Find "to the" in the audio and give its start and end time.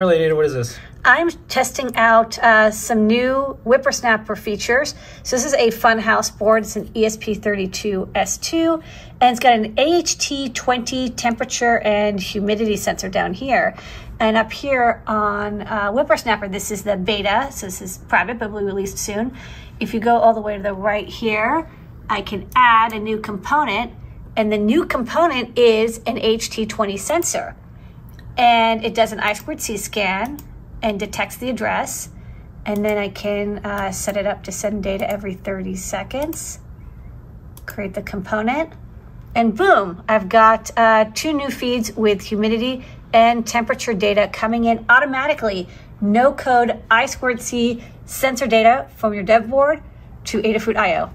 20.56-20.74